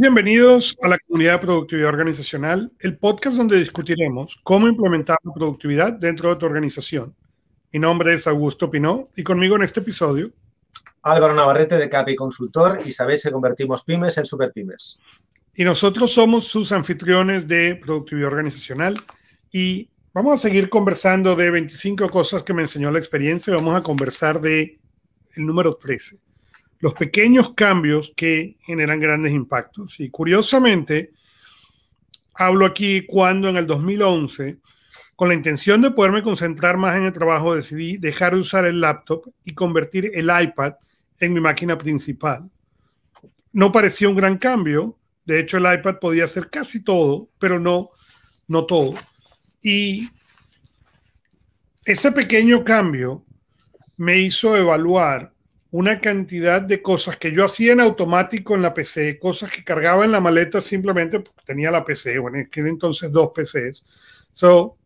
Bienvenidos 0.00 0.78
a 0.80 0.88
la 0.88 0.98
comunidad 0.98 1.32
de 1.32 1.38
productividad 1.40 1.90
organizacional, 1.90 2.72
el 2.78 2.96
podcast 2.96 3.36
donde 3.36 3.58
discutiremos 3.58 4.40
cómo 4.44 4.66
implementar 4.66 5.18
la 5.22 5.30
productividad 5.30 5.92
dentro 5.92 6.30
de 6.30 6.36
tu 6.36 6.46
organización. 6.46 7.14
Mi 7.70 7.80
nombre 7.80 8.14
es 8.14 8.26
Augusto 8.26 8.70
Pinó 8.70 9.10
y 9.14 9.22
conmigo 9.22 9.56
en 9.56 9.62
este 9.62 9.80
episodio 9.80 10.32
Álvaro 11.02 11.34
Navarrete 11.34 11.76
de 11.76 11.90
Capi 11.90 12.16
Consultor 12.16 12.78
y 12.86 12.92
sabéis 12.92 13.24
que 13.24 13.30
convertimos 13.30 13.84
pymes 13.84 14.16
en 14.16 14.24
superpymes. 14.24 14.98
Y 15.54 15.64
nosotros 15.64 16.10
somos 16.10 16.46
sus 16.46 16.72
anfitriones 16.72 17.46
de 17.46 17.74
productividad 17.76 18.28
organizacional 18.28 19.04
y 19.52 19.90
vamos 20.14 20.32
a 20.32 20.48
seguir 20.48 20.70
conversando 20.70 21.36
de 21.36 21.50
25 21.50 22.08
cosas 22.08 22.42
que 22.42 22.54
me 22.54 22.62
enseñó 22.62 22.90
la 22.90 22.98
experiencia 22.98 23.50
y 23.50 23.56
vamos 23.56 23.76
a 23.76 23.82
conversar 23.82 24.40
de 24.40 24.80
el 25.34 25.44
número 25.44 25.74
13 25.74 26.29
los 26.80 26.94
pequeños 26.94 27.54
cambios 27.54 28.12
que 28.16 28.56
generan 28.62 29.00
grandes 29.00 29.32
impactos. 29.32 30.00
Y 30.00 30.08
curiosamente, 30.10 31.12
hablo 32.34 32.66
aquí 32.66 33.06
cuando 33.06 33.48
en 33.48 33.56
el 33.56 33.66
2011, 33.66 34.58
con 35.14 35.28
la 35.28 35.34
intención 35.34 35.82
de 35.82 35.90
poderme 35.90 36.22
concentrar 36.22 36.78
más 36.78 36.96
en 36.96 37.04
el 37.04 37.12
trabajo, 37.12 37.54
decidí 37.54 37.98
dejar 37.98 38.34
de 38.34 38.40
usar 38.40 38.64
el 38.64 38.80
laptop 38.80 39.30
y 39.44 39.54
convertir 39.54 40.10
el 40.14 40.30
iPad 40.30 40.74
en 41.18 41.34
mi 41.34 41.40
máquina 41.40 41.76
principal. 41.76 42.50
No 43.52 43.70
parecía 43.70 44.08
un 44.08 44.16
gran 44.16 44.38
cambio, 44.38 44.98
de 45.26 45.40
hecho 45.40 45.58
el 45.58 45.72
iPad 45.72 45.98
podía 46.00 46.24
hacer 46.24 46.48
casi 46.48 46.82
todo, 46.82 47.28
pero 47.38 47.60
no, 47.60 47.90
no 48.48 48.64
todo. 48.64 48.94
Y 49.60 50.08
ese 51.84 52.10
pequeño 52.12 52.64
cambio 52.64 53.26
me 53.98 54.18
hizo 54.18 54.56
evaluar 54.56 55.34
una 55.72 56.00
cantidad 56.00 56.60
de 56.60 56.82
cosas 56.82 57.16
que 57.16 57.32
yo 57.32 57.44
hacía 57.44 57.72
en 57.72 57.80
automático 57.80 58.54
en 58.54 58.62
la 58.62 58.74
PC, 58.74 59.18
cosas 59.18 59.50
que 59.50 59.62
cargaba 59.62 60.04
en 60.04 60.12
la 60.12 60.20
maleta 60.20 60.60
simplemente 60.60 61.20
porque 61.20 61.44
tenía 61.44 61.70
la 61.70 61.84
PC, 61.84 62.18
bueno, 62.18 62.38
en 62.38 62.46
aquel 62.46 62.66
entonces 62.66 63.12
dos 63.12 63.30
PCs. 63.34 63.84
So, 64.32 64.76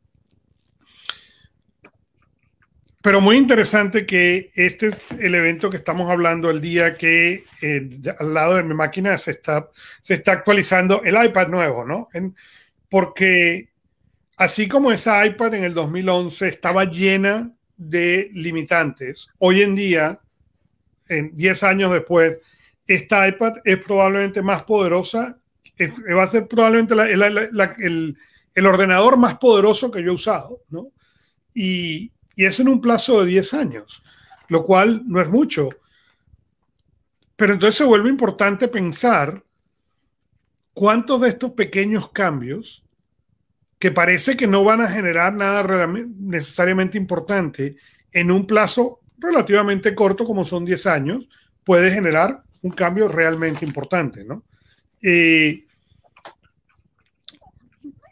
pero 3.05 3.20
muy 3.20 3.36
interesante 3.36 4.06
que 4.06 4.50
este 4.55 4.86
es 4.86 5.12
el 5.12 5.34
evento 5.34 5.69
que 5.69 5.77
estamos 5.77 6.11
hablando 6.11 6.48
el 6.50 6.62
día 6.62 6.94
que 6.94 7.44
eh, 7.61 8.00
al 8.19 8.33
lado 8.33 8.56
de 8.56 8.62
mi 8.62 8.72
máquina 8.72 9.19
se 9.19 9.33
está, 9.33 9.69
se 10.00 10.14
está 10.14 10.33
actualizando 10.33 11.03
el 11.05 11.22
iPad 11.22 11.48
nuevo, 11.48 11.84
¿no? 11.84 12.09
porque 12.89 13.69
así 14.39 14.69
como 14.69 14.91
esa 14.91 15.25
iPad 15.27 15.53
en 15.53 15.64
el 15.64 15.75
2011 15.75 16.48
estaba 16.48 16.84
llena 16.84 17.53
de 17.77 18.31
limitantes, 18.33 19.28
hoy 19.39 19.62
en 19.62 19.75
día 19.75 20.20
en 21.08 21.36
10 21.36 21.62
años 21.62 21.92
después, 21.92 22.38
esta 22.86 23.27
iPad 23.27 23.55
es 23.64 23.78
probablemente 23.78 24.42
más 24.42 24.64
poderosa, 24.64 25.38
va 25.80 26.22
a 26.22 26.27
ser 26.27 26.47
probablemente 26.47 26.94
el, 26.94 28.66
ordenador 28.66 29.16
más 29.16 29.38
poderoso 29.38 29.91
que 29.91 30.02
yo 30.02 30.12
he 30.12 30.14
usado, 30.14 30.60
¿no? 30.69 30.88
Y, 31.52 32.12
y 32.36 32.44
es 32.44 32.60
en 32.60 32.69
un 32.69 32.80
plazo 32.80 33.20
de 33.20 33.30
10 33.30 33.55
años, 33.55 34.02
lo 34.48 34.64
cual 34.64 35.02
no 35.06 35.20
es 35.20 35.28
mucho. 35.28 35.70
Pero 37.36 37.52
entonces 37.52 37.77
se 37.77 37.84
vuelve 37.84 38.08
importante 38.08 38.69
pensar 38.69 39.42
cuántos 40.72 41.20
de 41.20 41.28
estos 41.30 41.52
pequeños 41.52 42.10
cambios, 42.10 42.84
que 43.78 43.91
parece 43.91 44.36
que 44.36 44.47
no 44.47 44.64
van 44.64 44.80
a 44.80 44.88
generar 44.88 45.34
nada 45.34 45.86
necesariamente 46.19 46.98
importante, 46.98 47.77
en 48.12 48.30
un 48.30 48.47
plazo 48.47 49.00
relativamente 49.25 49.94
corto, 49.94 50.25
como 50.25 50.44
son 50.44 50.64
10 50.64 50.86
años, 50.86 51.28
puede 51.64 51.91
generar 51.91 52.42
un 52.62 52.70
cambio 52.70 53.08
realmente 53.08 53.64
importante, 53.64 54.25
¿no? 54.25 54.44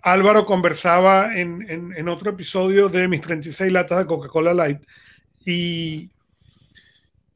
Álvaro 0.02 0.44
conversaba 0.44 1.36
en, 1.36 2.08
otro 2.08 2.32
episodio 2.32 2.88
de 2.88 3.06
mis 3.06 3.20
36 3.20 3.70
latas 3.72 4.00
de 4.00 4.06
Coca-Cola 4.06 4.52
Light 4.52 4.80
y, 5.44 6.10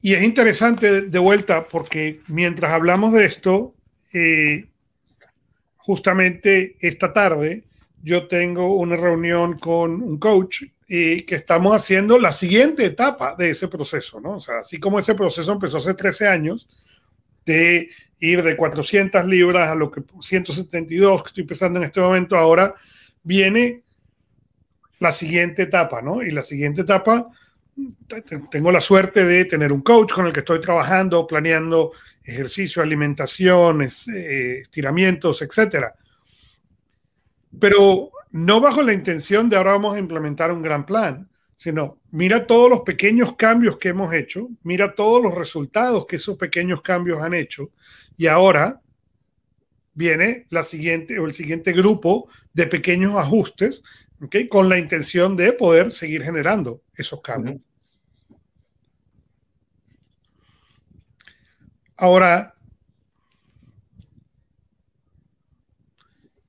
y, 0.02 0.14
es 0.14 0.22
interesante 0.22 1.02
de 1.02 1.18
vuelta 1.18 1.68
porque 1.68 2.20
mientras 2.26 2.72
hablamos 2.72 3.12
de 3.12 3.24
esto, 3.24 3.74
eh, 4.12 4.66
justamente 5.76 6.76
esta 6.80 7.12
tarde 7.12 7.62
yo 8.02 8.26
tengo 8.26 8.74
una 8.76 8.96
reunión 8.96 9.56
con 9.58 10.02
un 10.02 10.18
coach 10.18 10.64
y 10.88 11.22
que 11.22 11.34
estamos 11.34 11.74
haciendo 11.74 12.18
la 12.18 12.30
siguiente 12.30 12.84
etapa 12.84 13.34
de 13.36 13.50
ese 13.50 13.66
proceso, 13.68 14.20
¿no? 14.20 14.36
O 14.36 14.40
sea, 14.40 14.60
así 14.60 14.78
como 14.78 14.98
ese 14.98 15.14
proceso 15.14 15.52
empezó 15.52 15.78
hace 15.78 15.94
13 15.94 16.28
años, 16.28 16.68
de 17.44 17.90
ir 18.18 18.42
de 18.42 18.56
400 18.56 19.24
libras 19.26 19.70
a 19.70 19.74
lo 19.74 19.90
que 19.90 20.02
172 20.20 21.22
que 21.22 21.28
estoy 21.28 21.44
pensando 21.44 21.78
en 21.78 21.86
este 21.86 22.00
momento, 22.00 22.36
ahora 22.36 22.74
viene 23.22 23.82
la 24.98 25.12
siguiente 25.12 25.62
etapa, 25.62 26.00
¿no? 26.02 26.22
Y 26.22 26.30
la 26.30 26.42
siguiente 26.42 26.82
etapa, 26.82 27.28
tengo 28.50 28.72
la 28.72 28.80
suerte 28.80 29.24
de 29.24 29.44
tener 29.44 29.72
un 29.72 29.82
coach 29.82 30.12
con 30.12 30.26
el 30.26 30.32
que 30.32 30.40
estoy 30.40 30.60
trabajando, 30.60 31.26
planeando 31.26 31.92
ejercicio, 32.24 32.82
alimentaciones, 32.82 34.08
eh, 34.08 34.60
estiramientos, 34.60 35.42
etcétera. 35.42 35.94
Pero 37.60 38.10
no 38.30 38.60
bajo 38.60 38.82
la 38.82 38.92
intención 38.92 39.48
de 39.48 39.56
ahora 39.56 39.72
vamos 39.72 39.96
a 39.96 39.98
implementar 39.98 40.52
un 40.52 40.62
gran 40.62 40.84
plan, 40.84 41.28
sino 41.56 42.00
mira 42.10 42.46
todos 42.46 42.68
los 42.68 42.80
pequeños 42.80 43.36
cambios 43.36 43.78
que 43.78 43.88
hemos 43.88 44.12
hecho, 44.12 44.48
mira 44.62 44.94
todos 44.94 45.22
los 45.22 45.34
resultados 45.34 46.06
que 46.06 46.16
esos 46.16 46.36
pequeños 46.36 46.82
cambios 46.82 47.22
han 47.22 47.34
hecho 47.34 47.70
y 48.16 48.26
ahora 48.26 48.80
viene 49.94 50.46
la 50.50 50.62
siguiente 50.62 51.18
o 51.18 51.26
el 51.26 51.32
siguiente 51.32 51.72
grupo 51.72 52.28
de 52.52 52.66
pequeños 52.66 53.14
ajustes 53.14 53.82
¿okay? 54.20 54.48
con 54.48 54.68
la 54.68 54.78
intención 54.78 55.36
de 55.36 55.52
poder 55.54 55.92
seguir 55.92 56.22
generando 56.22 56.82
esos 56.94 57.22
cambios. 57.22 57.60
Ahora, 61.96 62.55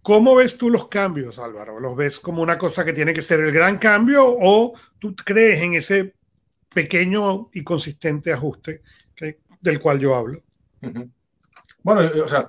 ¿Cómo 0.08 0.36
ves 0.36 0.58
tú 0.58 0.70
los 0.70 0.88
cambios, 0.88 1.38
Álvaro? 1.38 1.82
¿Los 1.82 1.94
ves 1.94 2.22
como 2.22 2.42
una 2.42 2.58
cosa 2.58 2.86
que 2.86 2.94
tiene 2.94 3.12
que 3.12 3.22
ser 3.22 3.42
el 3.42 3.52
gran 3.52 3.78
cambio 3.78 4.24
o 4.26 4.72
tú 5.00 5.14
crees 5.18 5.62
en 5.62 5.74
ese 5.74 6.14
pequeño 6.74 7.50
y 7.52 7.62
consistente 7.62 8.32
ajuste 8.32 8.84
del 9.60 9.82
cual 9.82 10.00
yo 10.00 10.16
hablo? 10.16 10.42
Bueno, 11.84 12.02
o 12.24 12.28
sea, 12.28 12.46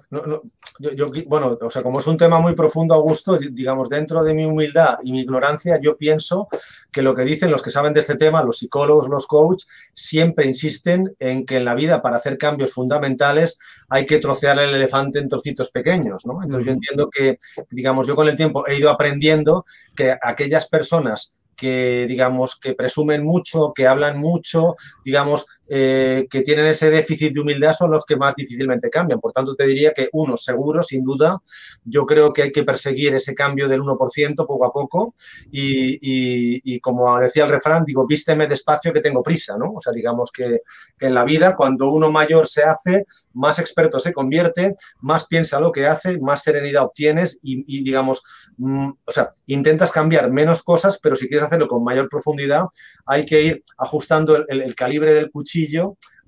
yo, 0.81 1.07
bueno, 1.27 1.57
o 1.61 1.71
sea, 1.71 1.83
como 1.83 2.01
es 2.01 2.07
un 2.09 2.17
tema 2.17 2.41
muy 2.41 2.55
profundo, 2.55 2.95
Augusto, 2.95 3.39
digamos, 3.39 3.89
dentro 3.89 4.25
de 4.25 4.35
mi 4.35 4.45
humildad 4.45 4.99
y 5.05 5.13
mi 5.13 5.21
ignorancia, 5.21 5.79
yo 5.81 5.97
pienso 5.97 6.49
que 6.91 7.03
lo 7.03 7.15
que 7.15 7.23
dicen 7.23 7.51
los 7.51 7.63
que 7.63 7.71
saben 7.71 7.95
de 7.95 8.01
este 8.01 8.17
tema, 8.17 8.43
los 8.43 8.59
psicólogos, 8.59 9.09
los 9.09 9.27
coaches, 9.27 9.69
siempre 9.95 10.47
insisten 10.47 11.15
en 11.21 11.47
que 11.47 11.59
en 11.59 11.67
la 11.67 11.75
vida 11.75 12.03
para 12.03 12.17
hacer 12.17 12.37
cambios 12.37 12.73
fundamentales 12.73 13.59
hay 13.89 14.07
que 14.07 14.19
trocear 14.19 14.59
el 14.59 14.75
elefante 14.75 15.21
en 15.21 15.29
trocitos 15.29 15.71
pequeños, 15.71 16.27
¿no? 16.27 16.43
Entonces 16.43 16.67
yo 16.67 16.73
entiendo 16.73 17.09
que, 17.09 17.39
digamos, 17.71 18.09
yo 18.09 18.17
con 18.17 18.29
el 18.29 18.37
tiempo 18.37 18.67
he 18.67 18.77
ido 18.77 18.91
aprendiendo 18.91 19.67
que 19.95 20.17
aquellas 20.21 20.69
personas 20.69 21.35
que, 21.59 22.07
digamos, 22.09 22.59
que 22.59 22.75
presumen 22.75 23.25
mucho, 23.25 23.73
que 23.75 23.87
hablan 23.87 24.19
mucho, 24.19 24.77
digamos, 25.05 25.47
eh, 25.71 26.27
que 26.31 26.41
tienen 26.41 26.65
ese 26.67 26.89
déficit 26.89 27.35
de 27.35 27.41
humildad 27.41 27.75
son 27.75 27.91
los 27.91 28.07
que 28.07 28.17
más 28.17 28.35
difícilmente 28.35 28.89
cambian. 28.89 29.21
Por 29.21 29.33
tanto, 29.33 29.55
te 29.55 29.67
diría 29.67 29.93
que 29.93 30.09
uno, 30.13 30.39
seguro, 30.39 30.83
sin 30.83 31.05
duda, 31.05 31.43
yo 31.85 32.07
creo 32.07 32.33
que 32.33 32.43
hay 32.43 32.53
que 32.53 32.65
perseguir 32.65 33.15
ese 33.15 33.35
cambio 33.35 33.69
del 33.69 33.83
1% 33.83 34.47
poco 34.47 34.65
a 34.65 34.73
poco 34.73 35.15
y, 35.51 36.81
como 36.81 37.19
decía 37.19 37.45
el 37.45 37.51
refrán, 37.51 37.85
digo, 37.85 38.07
vísteme 38.07 38.47
despacio 38.47 38.95
que 38.95 39.01
tengo 39.01 39.23
prisa, 39.23 39.59
¿no? 39.59 39.73
O 39.73 39.81
sea, 39.81 39.93
digamos 39.93 40.33
que, 40.33 40.63
en 41.01 41.15
la 41.15 41.25
vida, 41.25 41.55
cuando 41.55 41.91
uno 41.91 42.11
mayor 42.11 42.49
se 42.49 42.63
hace, 42.63 43.05
más 43.35 43.59
experto 43.59 44.01
se 44.01 44.13
convierte, 44.13 44.75
más 45.01 45.27
piensa 45.27 45.61
lo 45.61 45.71
que 45.71 45.87
hace, 45.87 46.19
más 46.19 46.43
serenidad 46.43 46.85
obtienes 46.85 47.39
y, 47.43 47.85
digamos, 47.85 48.23
mm, 48.57 48.91
o 49.05 49.13
sea, 49.13 49.31
intentas 49.47 49.93
cambiar 49.93 50.31
menos 50.31 50.63
cosas, 50.63 50.99
pero 51.01 51.15
si 51.15 51.29
quieres 51.29 51.47
hacerlo 51.47 51.69
con 51.69 51.85
mayor 51.85 52.09
profundidad, 52.09 52.65
hay 53.05 53.25
que 53.25 53.43
ir 53.43 53.65
ajustando 53.77 54.45
el 54.49 54.75
calibre 54.75 55.13
del 55.13 55.31
cuchillo 55.31 55.58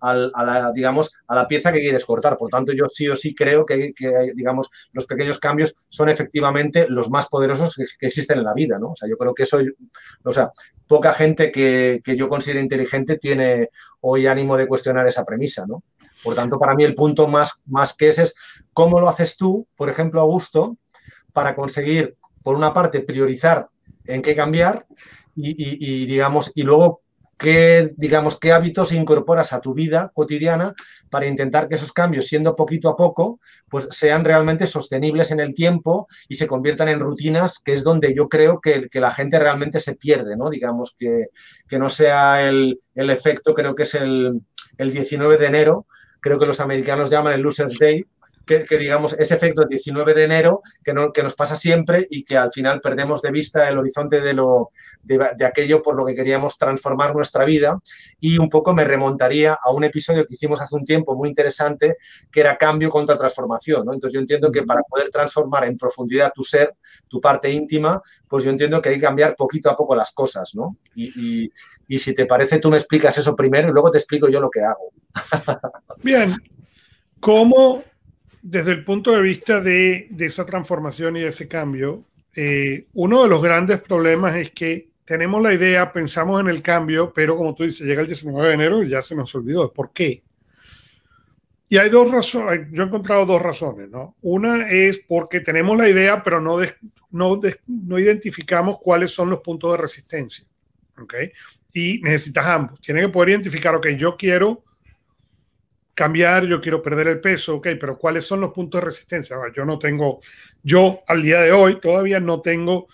a 0.00 0.44
la, 0.44 0.73
digamos, 0.73 1.12
a 1.27 1.35
la 1.35 1.47
pieza 1.47 1.73
que 1.73 1.81
quieres 1.81 2.05
cortar. 2.05 2.37
Por 2.38 2.50
tanto, 2.50 2.73
yo 2.73 2.87
sí 2.88 3.09
o 3.09 3.17
sí 3.17 3.35
creo 3.35 3.67
que, 3.67 3.93
digamos, 4.35 4.71
los 4.93 5.06
pequeños 5.06 5.38
cambios 5.38 5.77
son 5.88 6.09
efectivamente 6.09 6.87
los 6.88 7.11
más 7.11 7.29
poderosos 7.29 7.75
que, 7.77 8.06
existen 8.06 8.38
en 8.38 8.44
la 8.44 8.55
vida, 8.55 8.79
¿no? 8.79 8.93
O 8.93 8.97
sea, 8.97 9.09
yo 9.09 9.17
creo 9.17 9.35
que 9.35 9.43
eso, 9.44 9.61
o 10.25 10.32
sea, 10.32 10.50
poca 10.87 11.12
gente 11.12 11.53
que, 11.53 12.00
yo 12.05 12.29
considero 12.29 12.61
inteligente 12.61 13.19
tiene 13.19 13.71
hoy 14.00 14.27
ánimo 14.27 14.56
de 14.56 14.67
cuestionar 14.67 15.06
esa 15.06 15.25
premisa, 15.25 15.65
¿no? 15.67 15.82
Por 16.23 16.35
tanto, 16.35 16.59
para 16.59 16.75
mí 16.75 16.85
el 16.85 16.94
punto 16.94 17.29
más, 17.29 17.62
más 17.67 17.94
que 17.94 18.09
ese 18.09 18.25
es 18.25 18.35
cómo 18.73 19.00
lo 19.00 19.09
haces 19.09 19.37
tú, 19.37 19.67
por 19.77 19.88
ejemplo, 19.88 20.21
Augusto, 20.21 20.77
para 21.32 21.55
conseguir, 21.55 22.17
por 22.43 22.56
una 22.56 22.73
parte, 22.75 23.00
priorizar 23.00 23.69
en 24.06 24.21
qué 24.23 24.35
cambiar 24.35 24.87
y 25.37 26.05
digamos, 26.05 26.53
y 26.55 26.65
luego 26.65 27.00
qué, 27.40 27.90
digamos, 27.96 28.38
qué 28.38 28.52
hábitos 28.52 28.92
incorporas 28.92 29.54
a 29.54 29.60
tu 29.60 29.72
vida 29.72 30.12
cotidiana 30.14 30.75
para 31.08 31.26
intentar 31.26 31.69
que 31.69 31.76
esos 31.76 31.90
cambios, 31.90 32.26
siendo 32.26 32.54
poquito 32.54 32.90
a 32.90 32.96
poco, 32.96 33.40
pues 33.70 33.87
sean 33.90 34.26
realmente 34.26 34.66
sostenibles 34.66 35.31
en 35.31 35.40
el 35.40 35.54
tiempo 35.54 36.06
y 36.28 36.37
se 36.37 36.46
conviertan 36.46 36.88
en 36.88 37.00
rutinas, 37.00 37.58
que 37.58 37.72
es 37.72 37.82
donde 37.82 38.14
yo 38.14 38.28
creo 38.28 38.60
que, 38.60 38.88
la 38.92 39.10
gente 39.10 39.38
realmente 39.38 39.81
se 39.81 39.96
pierde, 39.96 40.37
¿no? 40.37 40.50
Digamos, 40.50 40.94
que, 40.98 41.28
no 41.78 41.88
sea 41.88 42.46
el, 42.46 42.78
efecto, 42.94 43.54
creo 43.54 43.75
que 43.75 43.84
es 43.84 43.94
el, 43.94 44.43
el 44.76 44.93
19 44.93 45.38
de 45.38 45.46
enero, 45.46 45.86
creo 46.20 46.38
que 46.38 46.44
los 46.44 46.60
americanos 46.60 47.08
llaman 47.08 47.32
el 47.32 47.40
Losers 47.40 47.78
Day, 47.78 48.04
que, 48.58 48.79
digamos, 48.79 49.12
ese 49.12 49.35
efecto 49.35 49.64
19 49.64 50.12
de 50.12 50.25
enero 50.25 50.62
que, 50.82 50.93
no, 50.93 51.12
que 51.12 51.23
nos 51.23 51.35
pasa 51.35 51.55
siempre 51.55 52.06
y 52.11 52.25
que 52.25 52.37
al 52.37 52.50
final 52.50 52.81
perdemos 52.81 53.23
de 53.23 53.31
vista 53.31 53.69
el 53.69 53.79
horizonte 53.79 54.20
de, 54.20 54.35
lo, 54.35 54.70
de, 55.02 55.44
aquello 55.44 55.82
por 55.82 55.94
lo 55.94 56.05
que 56.05 56.14
queríamos 56.14 56.58
transformar 56.58 57.14
nuestra 57.14 57.44
vida. 57.44 57.79
Y 58.19 58.38
un 58.38 58.49
poco 58.49 58.75
me 58.75 58.85
remontaría 58.85 59.55
a 59.55 59.70
un 59.70 59.85
episodio 59.85 60.26
que 60.26 60.35
hicimos 60.35 60.61
hace 60.61 60.75
un 60.75 60.85
tiempo 60.85 61.14
muy 61.14 61.29
interesante, 61.29 61.97
que 62.31 62.41
era 62.41 62.58
cambio 62.58 62.91
contra 62.91 63.17
transformación. 63.17 63.87
¿no? 63.87 63.94
Entonces 63.94 64.14
yo 64.14 64.20
entiendo 64.20 64.50
que 64.50 64.64
para 64.64 64.82
poder 64.82 65.11
transformar 65.11 65.64
en 65.64 65.79
profundidad 65.79 66.32
tu 66.35 66.43
ser, 66.43 66.75
tu 67.06 67.20
parte 67.20 67.53
íntima, 67.53 68.03
pues 68.29 68.43
yo 68.43 68.50
entiendo 68.50 68.82
que 68.82 68.88
hay 68.88 68.96
que 68.96 69.03
cambiar 69.03 69.37
poquito 69.37 69.70
a 69.70 69.76
poco 69.76 69.94
las 69.94 70.11
cosas. 70.11 70.56
¿no? 70.56 70.75
Y, 70.96 71.53
y 71.87 71.99
si 71.99 72.14
te 72.14 72.26
parece, 72.26 72.58
tú 72.58 72.69
me 72.70 72.79
explicas 72.79 73.17
eso 73.17 73.37
primero 73.37 73.69
y 73.69 73.73
luego 73.73 73.93
te 73.93 73.99
explico 73.99 74.29
yo 74.29 74.41
lo 74.41 74.50
que 74.50 74.61
hago. 74.61 74.91
Bien, 76.03 76.35
¿cómo 77.20 77.85
desde 78.42 78.72
el 78.72 78.84
punto 78.84 79.12
de 79.12 79.22
vista 79.22 79.60
de, 79.60 80.08
esa 80.19 80.46
transformación 80.46 81.16
y 81.16 81.20
de 81.20 81.28
ese 81.28 81.48
cambio, 81.48 82.04
eh, 82.34 82.87
uno 82.94 83.22
de 83.22 83.28
los 83.28 83.42
grandes 83.42 83.81
problemas 83.81 84.37
es 84.37 84.50
que 84.50 84.88
tenemos 85.04 85.42
la 85.42 85.52
idea, 85.52 85.92
pensamos 85.92 86.40
en 86.40 86.48
el 86.48 86.62
cambio, 86.62 87.12
pero 87.12 87.37
como 87.37 87.54
tú 87.54 87.64
dices, 87.64 87.87
llega 87.87 88.00
el 88.00 88.06
19 88.06 88.48
de 88.48 88.54
enero 88.54 88.82
y 88.82 88.88
ya 88.88 89.02
se 89.02 89.16
nos 89.16 89.34
olvidó. 89.34 89.72
¿Por 89.72 89.92
qué? 89.92 90.22
Y 91.69 91.78
hay 91.78 91.88
dos 91.88 92.10
razones, 92.10 92.69
yo 92.72 92.82
he 92.82 92.87
encontrado 92.87 93.26
dos 93.26 93.42
razones, 93.42 93.90
¿no? 93.90 94.16
Una 94.22 94.70
es 94.70 95.00
porque 95.06 95.40
tenemos 95.40 95.76
la 95.76 95.88
idea, 95.88 96.22
pero 96.22 96.40
no, 96.40 96.58
no, 97.10 97.40
no 97.66 97.98
identificamos 97.98 98.78
cuáles 98.81 99.12
son 99.12 99.31
los 99.31 99.40
puntos 99.40 99.72
de 99.72 99.78
resistencia, 99.78 100.44
¿ok? 101.00 101.14
Y 101.72 102.00
necesitas 102.02 102.46
ambos. 102.46 102.81
Tienes 102.81 103.06
que 103.06 103.12
poder 103.12 103.31
identificar, 103.31 103.75
ok, 103.75 103.88
yo 103.90 104.16
quiero 104.16 104.64
cambiar, 106.00 106.47
yo 106.47 106.62
quiero 106.62 106.81
perder 106.81 107.08
el 107.08 107.20
peso, 107.20 107.56
ok, 107.56 107.69
pero 107.79 107.99
¿cuáles 107.99 108.25
son 108.25 108.41
los 108.41 108.55
puntos 108.55 108.81
de 108.81 108.87
resistencia? 108.87 109.37
Yo 109.55 109.67
no 109.67 109.79
tengo, 109.79 110.20
yo 110.62 111.00
al 111.06 111.23
día 111.23 111.43
de 111.43 111.52
hoy 111.52 111.79
todavía 111.79 112.19
no 112.20 112.41
tengo 112.41 112.88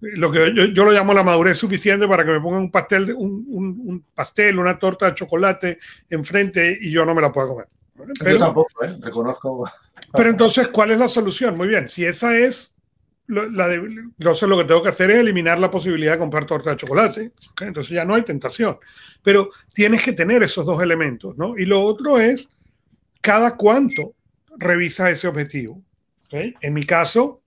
lo 0.00 0.32
que 0.32 0.54
yo, 0.54 0.84
lo 0.84 0.90
llamo 0.90 1.12
la 1.12 1.22
madurez 1.22 1.58
suficiente 1.58 2.08
para 2.08 2.24
que 2.24 2.30
me 2.30 2.40
pongan 2.40 2.62
un 2.62 2.70
pastel, 2.70 3.12
un, 3.14 3.44
un, 3.46 4.04
pastel, 4.14 4.58
una 4.58 4.78
torta 4.78 5.04
de 5.04 5.14
chocolate 5.14 5.78
enfrente 6.08 6.78
y 6.80 6.90
yo 6.90 7.04
no 7.04 7.14
me 7.14 7.20
la 7.20 7.30
pueda 7.30 7.48
comer. 7.48 7.68
yo 8.24 8.38
tampoco, 8.38 8.84
¿eh? 8.84 8.96
reconozco. 9.02 9.70
Pero 10.14 10.30
entonces, 10.30 10.68
¿cuál 10.68 10.92
es 10.92 10.98
la 10.98 11.08
solución? 11.08 11.58
Muy 11.58 11.68
bien, 11.68 11.90
si 11.90 12.06
esa 12.06 12.38
es 12.38 12.74
la 13.28 13.68
de, 13.68 13.76
entonces 13.76 14.48
lo 14.48 14.56
que 14.56 14.64
tengo 14.64 14.82
que 14.82 14.88
hacer 14.88 15.10
es 15.10 15.18
eliminar 15.18 15.58
la 15.58 15.70
posibilidad 15.70 16.12
de 16.12 16.18
comprar 16.18 16.46
torta 16.46 16.70
de 16.70 16.76
chocolate. 16.76 17.32
Entonces 17.60 17.94
ya 17.94 18.04
no 18.04 18.14
hay 18.14 18.22
tentación. 18.22 18.78
Pero 19.22 19.50
tienes 19.74 20.02
que 20.02 20.12
tener 20.12 20.42
esos 20.42 20.64
dos 20.64 20.82
elementos, 20.82 21.36
¿no? 21.36 21.58
Y 21.58 21.64
lo 21.64 21.82
otro 21.82 22.18
es 22.18 22.48
cada 23.20 23.56
cuánto 23.56 24.14
revisa 24.56 25.10
ese 25.10 25.28
objetivo. 25.28 25.82
En 26.30 26.74
mi 26.74 26.84
caso, 26.84 27.42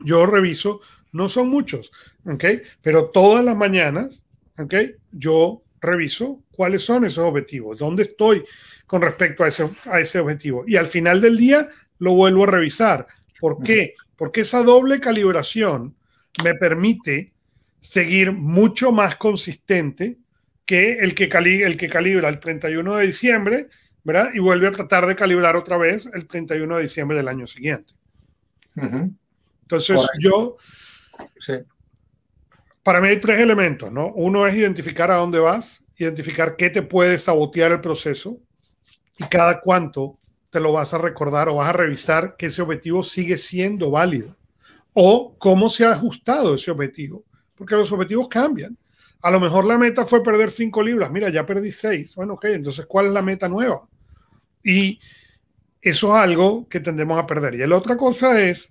yo 0.00 0.26
reviso, 0.26 0.80
no 1.12 1.28
son 1.28 1.48
muchos, 1.48 1.90
¿okay? 2.24 2.62
pero 2.80 3.10
todas 3.10 3.44
las 3.44 3.56
mañanas, 3.56 4.24
¿okay? 4.58 4.94
yo 5.12 5.62
reviso 5.80 6.42
cuáles 6.52 6.82
son 6.82 7.04
esos 7.04 7.24
objetivos, 7.24 7.78
dónde 7.78 8.04
estoy 8.04 8.44
con 8.86 9.02
respecto 9.02 9.44
a 9.44 9.48
ese, 9.48 9.70
a 9.84 10.00
ese 10.00 10.18
objetivo. 10.18 10.64
Y 10.66 10.76
al 10.76 10.86
final 10.86 11.20
del 11.20 11.36
día 11.36 11.68
lo 11.98 12.14
vuelvo 12.14 12.44
a 12.44 12.48
revisar. 12.48 13.06
¿Por 13.40 13.62
qué? 13.62 13.94
Porque 14.16 14.42
esa 14.42 14.62
doble 14.62 15.00
calibración 15.00 15.96
me 16.42 16.54
permite 16.54 17.32
seguir 17.80 18.32
mucho 18.32 18.92
más 18.92 19.16
consistente 19.16 20.18
que 20.64 20.94
el 20.94 21.14
que, 21.14 21.24
el 21.24 21.76
que 21.76 21.88
calibra 21.88 22.28
el 22.28 22.40
31 22.40 22.96
de 22.96 23.06
diciembre, 23.06 23.68
¿verdad? 24.02 24.30
Y 24.34 24.38
vuelve 24.38 24.68
a 24.68 24.72
tratar 24.72 25.06
de 25.06 25.14
calibrar 25.14 25.56
otra 25.56 25.76
vez 25.76 26.08
el 26.14 26.26
31 26.26 26.76
de 26.76 26.82
diciembre 26.82 27.16
del 27.16 27.28
año 27.28 27.46
siguiente. 27.46 27.92
Entonces, 28.76 30.00
yo, 30.18 30.56
para 32.82 33.00
mí 33.00 33.08
hay 33.08 33.20
tres 33.20 33.38
elementos, 33.38 33.92
¿no? 33.92 34.08
Uno 34.14 34.46
es 34.46 34.54
identificar 34.54 35.10
a 35.10 35.16
dónde 35.16 35.38
vas, 35.38 35.84
identificar 35.96 36.56
qué 36.56 36.70
te 36.70 36.82
puede 36.82 37.18
sabotear 37.18 37.72
el 37.72 37.80
proceso 37.80 38.38
y 39.18 39.24
cada 39.24 39.60
cuánto 39.60 40.18
te 40.54 40.60
lo 40.60 40.70
vas 40.70 40.94
a 40.94 40.98
recordar 40.98 41.48
o 41.48 41.56
vas 41.56 41.70
a 41.70 41.72
revisar 41.72 42.36
que 42.36 42.46
ese 42.46 42.62
objetivo 42.62 43.02
sigue 43.02 43.36
siendo 43.36 43.90
válido 43.90 44.36
o 44.92 45.36
cómo 45.36 45.68
se 45.68 45.84
ha 45.84 45.90
ajustado 45.90 46.54
ese 46.54 46.70
objetivo, 46.70 47.24
porque 47.56 47.74
los 47.74 47.90
objetivos 47.90 48.28
cambian. 48.28 48.78
A 49.20 49.32
lo 49.32 49.40
mejor 49.40 49.64
la 49.64 49.76
meta 49.76 50.06
fue 50.06 50.22
perder 50.22 50.52
cinco 50.52 50.80
libras, 50.80 51.10
mira, 51.10 51.28
ya 51.28 51.44
perdí 51.44 51.72
seis. 51.72 52.14
Bueno, 52.14 52.34
ok, 52.34 52.44
entonces, 52.44 52.86
¿cuál 52.86 53.06
es 53.06 53.12
la 53.12 53.20
meta 53.20 53.48
nueva? 53.48 53.88
Y 54.62 55.00
eso 55.82 56.16
es 56.16 56.22
algo 56.22 56.68
que 56.68 56.78
tendemos 56.78 57.18
a 57.18 57.26
perder. 57.26 57.54
Y 57.54 57.66
la 57.66 57.76
otra 57.76 57.96
cosa 57.96 58.40
es, 58.40 58.70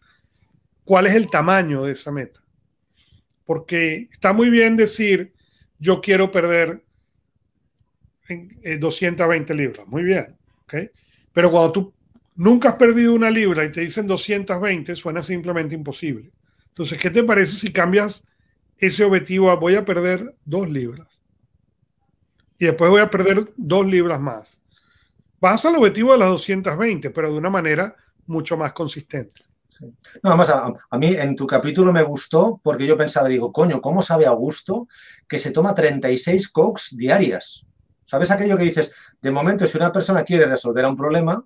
¿cuál 0.86 1.08
es 1.08 1.16
el 1.16 1.30
tamaño 1.30 1.84
de 1.84 1.92
esa 1.92 2.14
meta? 2.14 2.40
Porque 3.44 4.08
está 4.10 4.32
muy 4.32 4.50
bien 4.50 4.78
decir, 4.78 5.34
yo 5.80 6.00
quiero 6.00 6.32
perder 6.32 6.82
220 8.80 9.52
eh, 9.52 9.56
libras. 9.58 9.86
Muy 9.86 10.04
bien, 10.04 10.38
¿ok? 10.64 10.76
Pero 11.34 11.52
cuando 11.52 11.72
tú 11.72 11.94
nunca 12.36 12.70
has 12.70 12.76
perdido 12.76 13.14
una 13.14 13.30
libra 13.30 13.66
y 13.66 13.72
te 13.72 13.82
dicen 13.82 14.08
220, 14.08 14.96
suena 14.96 15.22
simplemente 15.22 15.76
imposible. 15.76 16.32
Entonces, 16.70 16.98
¿qué 17.00 17.10
te 17.10 17.24
parece 17.24 17.56
si 17.56 17.72
cambias 17.72 18.24
ese 18.78 19.04
objetivo 19.04 19.52
a 19.52 19.56
voy 19.56 19.76
a 19.76 19.86
perder 19.86 20.36
dos 20.46 20.70
libras? 20.70 21.08
Y 22.58 22.66
después 22.66 22.90
voy 22.90 23.02
a 23.02 23.10
perder 23.10 23.52
dos 23.58 23.86
libras 23.86 24.20
más. 24.20 24.60
Vas 25.42 25.66
al 25.66 25.76
objetivo 25.76 26.14
de 26.14 26.20
las 26.20 26.30
220, 26.30 27.10
pero 27.10 27.32
de 27.32 27.38
una 27.38 27.50
manera 27.50 27.96
mucho 28.26 28.56
más 28.56 28.72
consistente. 28.74 29.44
No, 30.22 30.30
además, 30.30 30.50
a, 30.50 30.98
mí 30.98 31.08
en 31.08 31.36
tu 31.36 31.46
capítulo 31.46 31.92
me 31.92 32.04
gustó 32.04 32.60
porque 32.64 32.86
yo 32.86 32.96
pensaba, 32.96 33.28
digo, 33.28 33.52
coño, 33.52 33.82
¿cómo 33.82 34.02
sabe 34.02 34.26
Augusto 34.26 34.88
que 35.28 35.40
se 35.40 35.52
toma 35.52 35.76
36 35.76 36.50
cokes 36.50 36.96
diarias? 36.96 37.66
¿Sabes 38.06 38.32
aquello 38.32 38.58
que 38.58 38.66
dices? 38.66 38.94
De 39.24 39.32
momento, 39.32 39.66
si 39.66 39.78
una 39.78 39.90
persona 39.90 40.22
quiere 40.24 40.46
resolver 40.46 40.86
un 40.86 40.98
problema, 40.98 41.42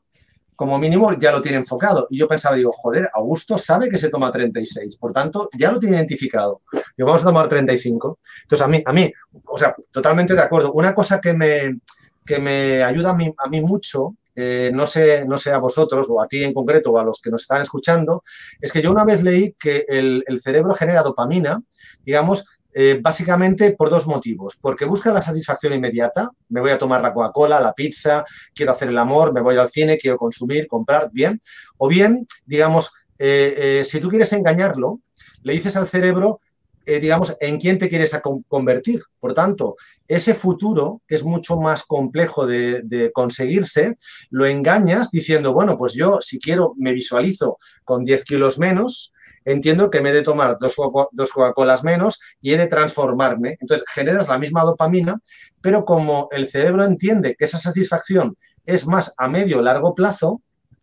como 0.56 0.80
mínimo 0.80 1.14
ya 1.14 1.32
lo 1.32 1.44
tiene 1.44 1.60
enfocado. 1.60 2.08
Y 2.10 2.18
yo 2.18 2.28
pensaba, 2.28 2.56
digo, 2.56 2.72
joder, 2.74 3.08
Augusto 3.14 3.56
sabe 3.60 3.88
que 3.88 4.00
se 4.00 4.10
toma 4.10 4.32
36, 4.32 4.98
por 4.98 5.14
tanto, 5.14 5.48
ya 5.56 5.72
lo 5.72 5.80
tiene 5.80 5.98
identificado. 5.98 6.62
Y 6.98 7.04
vamos 7.04 7.22
a 7.22 7.26
tomar 7.26 7.48
35. 7.48 8.18
Entonces, 8.42 8.66
a 8.66 8.68
mí, 8.68 8.82
a 8.84 8.92
mí, 8.92 9.14
o 9.46 9.58
sea, 9.60 9.76
totalmente 9.92 10.34
de 10.34 10.42
acuerdo. 10.42 10.74
Una 10.74 10.96
cosa 10.96 11.22
que 11.22 11.34
me, 11.34 11.80
que 12.26 12.40
me 12.40 12.84
ayuda 12.84 13.12
a 13.12 13.14
mí, 13.16 13.32
a 13.38 13.48
mí 13.48 13.62
mucho, 13.62 14.16
eh, 14.34 14.72
no, 14.74 14.88
sé, 14.88 15.24
no 15.28 15.38
sé 15.38 15.52
a 15.52 15.60
vosotros 15.60 16.08
o 16.10 16.20
a 16.20 16.28
ti 16.28 16.44
en 16.44 16.56
concreto 16.56 16.90
o 16.92 16.98
a 16.98 17.04
los 17.04 17.22
que 17.22 17.30
nos 17.30 17.44
están 17.44 17.62
escuchando, 17.62 18.24
es 18.60 18.72
que 18.72 18.82
yo 18.82 18.90
una 18.90 19.06
vez 19.06 19.22
leí 19.22 19.54
que 19.60 19.86
el 19.88 20.40
cerebro 20.42 20.74
genera 20.74 21.04
dopamina, 21.04 21.62
digamos, 22.04 22.48
eh, 22.80 23.00
básicamente 23.02 23.72
por 23.72 23.90
dos 23.90 24.06
motivos. 24.06 24.56
Porque 24.62 24.86
busca 24.86 25.12
la 25.12 25.24
satisfacción 25.24 25.74
inmediata. 25.74 26.30
Me 26.50 26.62
voy 26.62 26.70
a 26.70 26.78
tomar 26.78 27.02
la 27.02 27.12
Coca-Cola, 27.12 27.60
la 27.60 27.74
pizza, 27.74 28.24
quiero 28.54 28.72
hacer 28.72 28.90
el 28.90 28.98
amor, 29.00 29.34
me 29.34 29.42
voy 29.42 29.58
al 29.58 29.68
cine, 29.68 29.98
quiero 29.98 30.16
consumir, 30.16 30.68
comprar, 30.68 31.10
bien. 31.12 31.42
O 31.78 31.88
bien, 31.88 32.28
digamos, 32.46 32.92
eh, 33.18 33.80
eh, 33.80 33.84
si 33.84 34.00
tú 34.00 34.10
quieres 34.10 34.32
engañarlo, 34.32 35.00
le 35.42 35.54
dices 35.54 35.76
al 35.76 35.88
cerebro, 35.88 36.40
digamos, 36.86 37.36
en 37.42 37.60
quién 37.60 37.80
te 37.80 37.90
quieres 37.90 38.16
convertir. 38.48 39.02
Por 39.20 39.34
tanto, 39.34 39.76
ese 40.08 40.36
futuro, 40.36 41.02
que 41.08 41.16
es 41.16 41.24
mucho 41.24 41.58
más 41.58 41.84
complejo 41.84 42.46
de, 42.46 42.84
de, 42.84 43.12
conseguirse, 43.12 43.98
lo 44.30 44.46
engañas 44.46 45.12
diciendo, 45.12 45.52
bueno, 45.52 45.78
pues 45.78 45.96
yo 45.96 46.20
si 46.22 46.40
quiero 46.40 46.76
me 46.78 46.94
visualizo 46.94 47.58
con 47.84 48.06
10 48.06 48.24
kilos 48.24 48.58
menos, 48.58 49.12
entiendo 49.48 49.90
que 49.90 50.02
me 50.02 50.10
he 50.10 50.14
de 50.14 50.24
tomar 50.24 50.58
dos, 50.60 50.76
dos 51.12 51.32
Coca-Colas 51.32 51.84
menos 51.84 52.20
y 52.42 52.54
he 52.54 52.58
de 52.58 52.68
transformarme. 52.68 53.58
Entonces 53.62 53.86
generas 53.94 54.28
la 54.28 54.38
misma 54.38 54.64
dopamina, 54.64 55.20
pero 55.62 55.86
como 55.86 56.28
el 56.32 56.50
cerebro 56.50 56.84
entiende 56.84 57.36
que 57.36 57.46
esa 57.46 57.58
satisfacción 57.58 58.36
es 58.66 58.86
más 58.86 59.14
a 59.18 59.30
medio 59.30 59.62
largo 59.62 59.96
plazo, 59.96 60.42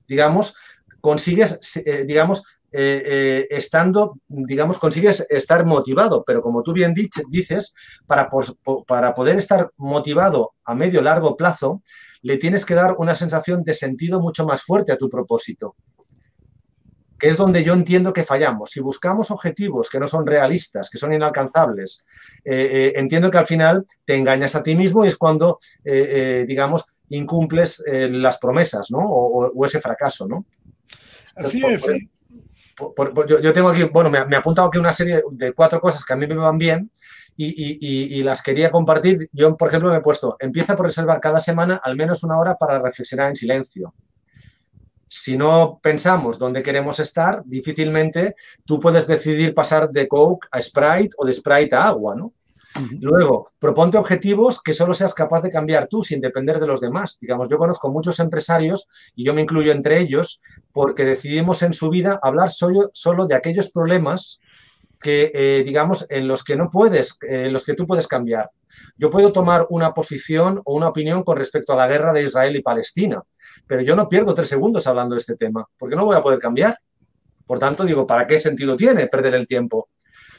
digamos, 0.08 0.54
consigues, 1.02 1.58
eh, 1.84 2.04
digamos, 2.06 2.42
eh, 2.72 3.02
eh, 3.06 3.46
estando, 3.50 4.18
digamos, 4.28 4.78
consigues 4.78 5.26
estar 5.28 5.66
motivado, 5.66 6.24
pero 6.26 6.40
como 6.40 6.62
tú 6.62 6.72
bien 6.72 6.94
dices, 7.28 7.74
para, 8.06 8.30
para 8.86 9.14
poder 9.14 9.36
estar 9.36 9.70
motivado 9.76 10.54
a 10.64 10.74
medio 10.74 11.02
largo 11.02 11.36
plazo, 11.36 11.82
le 12.22 12.38
tienes 12.38 12.64
que 12.64 12.74
dar 12.74 12.94
una 12.96 13.14
sensación 13.14 13.62
de 13.62 13.74
sentido 13.74 14.20
mucho 14.20 14.46
más 14.46 14.62
fuerte 14.62 14.90
a 14.90 14.96
tu 14.96 15.10
propósito 15.10 15.76
que 17.24 17.30
es 17.30 17.38
donde 17.38 17.64
yo 17.64 17.72
entiendo 17.72 18.12
que 18.12 18.22
fallamos. 18.22 18.68
Si 18.68 18.80
buscamos 18.80 19.30
objetivos 19.30 19.88
que 19.88 19.98
no 19.98 20.06
son 20.06 20.26
realistas, 20.26 20.90
que 20.90 20.98
son 20.98 21.14
inalcanzables, 21.14 22.04
eh, 22.44 22.68
eh, 22.70 22.92
entiendo 22.96 23.30
que 23.30 23.38
al 23.38 23.46
final 23.46 23.86
te 24.04 24.14
engañas 24.14 24.54
a 24.56 24.62
ti 24.62 24.76
mismo 24.76 25.06
y 25.06 25.08
es 25.08 25.16
cuando, 25.16 25.58
digamos, 25.82 26.84
incumples 27.08 27.82
las 27.86 28.36
promesas, 28.36 28.90
¿no? 28.90 28.98
O, 28.98 29.64
ese 29.64 29.80
fracaso, 29.80 30.28
¿no? 30.28 30.44
Así 31.34 31.62
es. 31.66 31.86
yo, 33.26 33.52
tengo 33.54 33.70
aquí, 33.70 33.84
bueno, 33.84 34.10
me, 34.10 34.22
me, 34.26 34.36
he 34.36 34.38
apuntado 34.38 34.68
aquí 34.68 34.76
una 34.76 34.92
serie 34.92 35.22
de 35.30 35.54
cuatro 35.54 35.80
cosas 35.80 36.04
que 36.04 36.12
a 36.12 36.16
mí 36.16 36.26
me 36.26 36.34
van 36.34 36.58
bien 36.58 36.90
y, 37.36 38.22
las 38.22 38.42
quería 38.42 38.70
compartir. 38.70 39.30
Yo, 39.32 39.56
por 39.56 39.68
ejemplo, 39.68 39.90
me 39.90 39.96
he 39.96 40.02
puesto, 40.02 40.36
empieza 40.40 40.76
por 40.76 40.84
reservar 40.84 41.20
cada 41.20 41.40
semana 41.40 41.80
al 41.82 41.96
menos 41.96 42.22
una 42.22 42.38
hora 42.38 42.56
para 42.56 42.78
reflexionar 42.78 43.30
en 43.30 43.36
silencio. 43.36 43.94
Si 45.16 45.36
no 45.36 45.78
pensamos 45.80 46.40
dónde 46.40 46.60
queremos 46.60 46.98
estar, 46.98 47.44
difícilmente 47.44 48.34
tú 48.64 48.80
puedes 48.80 49.06
decidir 49.06 49.54
pasar 49.54 49.90
de 49.90 50.08
Coke 50.08 50.48
a 50.50 50.60
Sprite 50.60 51.14
o 51.16 51.24
de 51.24 51.32
Sprite 51.32 51.76
a 51.76 51.86
agua, 51.86 52.16
¿no? 52.16 52.32
Luego, 53.00 53.52
proponte 53.60 53.96
objetivos 53.96 54.60
que 54.60 54.74
solo 54.74 54.92
seas 54.92 55.14
capaz 55.14 55.42
de 55.42 55.50
cambiar 55.50 55.86
tú 55.86 56.02
sin 56.02 56.20
depender 56.20 56.58
de 56.58 56.66
los 56.66 56.80
demás. 56.80 57.18
Digamos, 57.20 57.48
yo 57.48 57.58
conozco 57.58 57.92
muchos 57.92 58.18
empresarios, 58.18 58.88
y 59.14 59.24
yo 59.24 59.32
me 59.34 59.42
incluyo 59.42 59.70
entre 59.70 60.00
ellos, 60.00 60.42
porque 60.72 61.04
decidimos 61.04 61.62
en 61.62 61.74
su 61.74 61.90
vida 61.90 62.18
hablar 62.20 62.50
solo, 62.50 62.90
solo 62.92 63.26
de 63.26 63.36
aquellos 63.36 63.70
problemas 63.70 64.40
que, 65.04 65.30
eh, 65.34 65.62
digamos, 65.66 66.06
en 66.08 66.26
los 66.26 66.42
que 66.42 66.56
no 66.56 66.70
puedes, 66.70 67.18
en 67.20 67.52
los 67.52 67.66
que 67.66 67.74
tú 67.74 67.86
puedes 67.86 68.08
cambiar. 68.08 68.50
Yo 68.96 69.10
puedo 69.10 69.32
tomar 69.32 69.66
una 69.68 69.92
posición 69.92 70.62
o 70.64 70.74
una 70.74 70.88
opinión 70.88 71.22
con 71.24 71.36
respecto 71.36 71.74
a 71.74 71.76
la 71.76 71.86
guerra 71.86 72.14
de 72.14 72.22
Israel 72.22 72.56
y 72.56 72.62
Palestina, 72.62 73.22
pero 73.66 73.82
yo 73.82 73.96
no 73.96 74.08
pierdo 74.08 74.34
tres 74.34 74.48
segundos 74.48 74.86
hablando 74.86 75.14
de 75.14 75.18
este 75.18 75.36
tema, 75.36 75.68
porque 75.76 75.94
no 75.94 76.06
voy 76.06 76.16
a 76.16 76.22
poder 76.22 76.38
cambiar. 76.38 76.78
Por 77.44 77.58
tanto, 77.58 77.84
digo, 77.84 78.06
¿para 78.06 78.26
qué 78.26 78.40
sentido 78.40 78.78
tiene 78.78 79.06
perder 79.06 79.34
el 79.34 79.46
tiempo? 79.46 79.90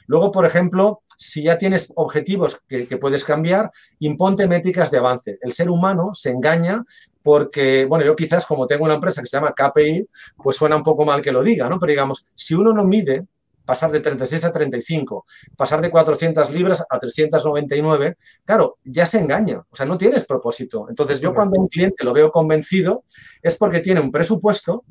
Luego, 0.08 0.32
por 0.32 0.48
ejemplo, 0.48 1.04
si 1.16 1.44
ya 1.44 1.60
tienes 1.60 1.94
objetivos 1.96 2.60
que, 2.68 2.88
que, 2.88 2.98
puedes 2.98 3.24
cambiar, 3.24 3.70
imponte 4.00 4.48
métricas 4.48 4.90
de 4.90 4.98
avance. 4.98 5.38
El 5.42 5.54
ser 5.54 5.70
humano 5.70 6.16
se 6.16 6.32
engaña 6.32 6.84
porque, 7.22 7.86
bueno, 7.86 8.04
yo 8.04 8.16
quizás 8.16 8.48
como 8.48 8.66
tengo 8.66 8.86
una 8.86 8.96
empresa 8.96 9.22
que 9.22 9.28
se 9.28 9.38
llama 9.38 9.54
KPI, 9.54 10.10
pues 10.38 10.56
suena 10.58 10.76
un 10.76 10.84
poco 10.84 11.06
mal 11.06 11.22
que 11.22 11.32
lo 11.32 11.44
diga, 11.44 11.70
¿no? 11.70 11.80
Pero 11.80 11.92
digamos, 11.92 12.26
si 12.34 12.56
uno 12.56 12.74
no 12.74 12.84
mide 12.84 13.28
pasar 13.66 13.92
de 13.92 14.00
36 14.00 14.46
a 14.46 14.52
35, 14.52 15.26
pasar 15.58 15.82
de 15.82 15.90
400 15.90 16.52
libras 16.52 16.86
a 16.90 17.00
399, 17.00 18.18
claro, 18.46 18.78
ya 18.84 19.06
se 19.06 19.20
engaña, 19.20 19.60
o 19.70 19.76
sea, 19.76 19.86
no 19.86 19.98
tienes 19.98 20.26
propósito. 20.26 20.88
Entonces, 20.90 21.20
yo 21.20 21.34
cuando 21.34 21.60
un 21.60 21.68
cliente 21.68 22.04
lo 22.04 22.14
veo 22.14 22.32
convencido 22.32 23.04
es 23.42 23.56
porque 23.56 23.80
tiene 23.80 24.00
un 24.00 24.12
presupuesto, 24.12 24.84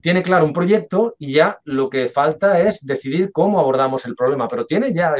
tiene 0.00 0.22
claro 0.22 0.44
un 0.44 0.52
proyecto 0.52 1.16
y 1.18 1.32
ya 1.32 1.60
lo 1.64 1.90
que 1.90 2.08
falta 2.08 2.60
es 2.60 2.86
decidir 2.86 3.32
cómo 3.32 3.58
abordamos 3.58 4.04
el 4.06 4.14
problema, 4.14 4.46
pero 4.46 4.64
tiene 4.64 4.92
ya, 4.92 5.12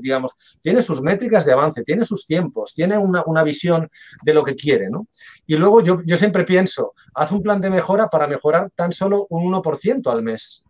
digamos, 0.00 0.32
tiene 0.62 0.80
sus 0.80 1.02
métricas 1.02 1.44
de 1.44 1.52
avance, 1.52 1.82
tiene 1.82 2.06
sus 2.06 2.24
tiempos, 2.26 2.72
tiene 2.74 2.96
una, 2.96 3.22
una 3.26 3.42
visión 3.42 3.90
de 4.22 4.34
lo 4.34 4.42
que 4.42 4.54
quiere, 4.54 4.88
¿no? 4.88 5.08
Y 5.46 5.56
luego 5.56 5.82
yo, 5.82 6.00
yo 6.06 6.16
siempre 6.16 6.44
pienso, 6.44 6.94
haz 7.12 7.32
un 7.32 7.42
plan 7.42 7.60
de 7.60 7.68
mejora 7.68 8.08
para 8.08 8.26
mejorar 8.26 8.70
tan 8.74 8.92
solo 8.92 9.26
un 9.28 9.52
1% 9.52 10.10
al 10.10 10.22
mes 10.22 10.64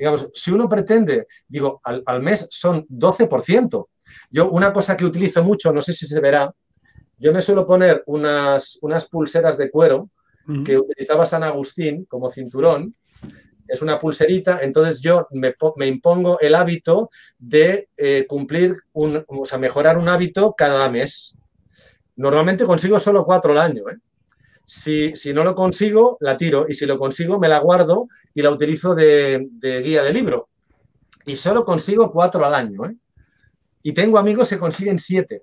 digamos, 0.00 0.30
si 0.32 0.50
uno 0.50 0.66
pretende, 0.66 1.26
digo, 1.46 1.82
al, 1.84 2.22
mes 2.22 2.48
son 2.50 2.86
12%. 2.88 3.88
Yo 4.30 4.50
una 4.50 4.72
cosa 4.72 4.96
que 4.96 5.04
utilizo 5.04 5.44
mucho, 5.44 5.74
no 5.74 5.82
sé 5.82 5.92
si 5.92 6.06
se 6.06 6.18
verá, 6.20 6.50
yo 7.18 7.34
me 7.34 7.42
suelo 7.42 7.66
poner 7.66 8.02
unas, 8.06 8.78
unas 8.80 9.04
pulseras 9.04 9.58
de 9.58 9.70
cuero 9.70 10.08
que 10.64 10.78
utilizaba 10.78 11.26
San 11.26 11.44
Agustín 11.44 12.06
como 12.06 12.30
cinturón. 12.30 12.96
Es 13.68 13.82
una 13.82 13.98
pulserita, 13.98 14.60
entonces 14.62 15.02
yo 15.02 15.28
me, 15.32 15.86
impongo 15.86 16.40
el 16.40 16.54
hábito 16.54 17.10
de 17.38 17.90
eh, 17.98 18.24
cumplir, 18.26 18.74
un, 18.94 19.22
o 19.28 19.44
sea, 19.44 19.58
mejorar 19.58 19.98
un 19.98 20.08
hábito 20.08 20.54
cada 20.56 20.88
mes. 20.88 21.36
Normalmente 22.16 22.64
consigo 22.64 22.98
solo 22.98 23.26
cuatro 23.26 23.52
al 23.52 23.58
año, 23.58 23.84
¿eh? 23.90 23.98
Si, 24.72 25.12
no 25.34 25.42
lo 25.42 25.56
consigo, 25.56 26.16
la 26.20 26.36
tiro 26.36 26.66
y 26.68 26.74
si 26.74 26.86
lo 26.86 26.96
consigo, 26.96 27.40
me 27.40 27.48
la 27.48 27.58
guardo 27.58 28.06
y 28.32 28.40
la 28.40 28.52
utilizo 28.52 28.94
de, 28.94 29.48
guía 29.60 30.04
de 30.04 30.12
libro. 30.12 30.48
Y 31.26 31.34
solo 31.34 31.64
consigo 31.64 32.12
cuatro 32.12 32.44
al 32.44 32.54
año. 32.54 32.86
¿eh? 32.86 32.94
Y 33.82 33.92
tengo 33.92 34.16
amigos 34.16 34.48
que 34.48 34.58
consiguen 34.58 35.00
siete. 35.00 35.42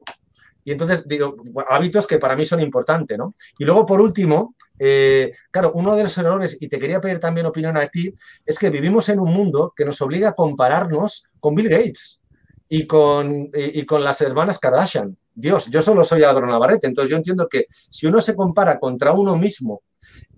Y 0.63 0.71
entonces, 0.71 1.05
digo, 1.05 1.35
hábitos 1.69 2.07
que 2.07 2.19
para 2.19 2.37
mí 2.37 2.45
son 2.45 2.61
importantes, 2.61 3.17
¿no? 3.17 3.35
Y 3.59 3.65
luego, 3.65 3.85
por 3.85 3.99
último, 3.99 4.55
eh, 4.79 5.33
claro, 5.51 5.73
uno 5.73 5.97
de 5.97 6.03
los 6.03 6.17
errores, 6.17 6.57
y 6.61 6.69
te 6.69 6.79
quería 6.79 7.01
pedir 7.01 7.19
también 7.19 7.47
opinión 7.47 7.75
a 7.75 7.85
ti, 7.87 8.13
es 8.45 8.57
que 8.57 8.69
vivimos 8.69 9.09
en 9.09 9.19
un 9.19 9.33
mundo 9.33 9.73
que 9.75 9.83
nos 9.83 10.01
obliga 10.01 10.29
a 10.29 10.35
compararnos 10.35 11.25
con 11.41 11.53
Bill 11.53 11.67
Gates 11.67 12.21
y 12.69 12.87
con, 12.87 13.49
y 13.53 13.85
con 13.85 14.05
las 14.05 14.21
hermanas 14.21 14.57
Kardashian. 14.57 15.17
Dios, 15.39 15.67
yo 15.69 15.83
solo 15.83 16.03
soy 16.03 16.23
Álvaro 16.23 16.47
Navarrete, 16.47 16.87
entonces 16.87 17.11
yo 17.11 17.17
entiendo 17.17 17.47
que 17.47 17.67
si 17.69 18.07
uno 18.07 18.21
se 18.21 18.35
compara 18.35 18.79
contra 18.79 19.13
uno 19.13 19.35
mismo 19.35 19.83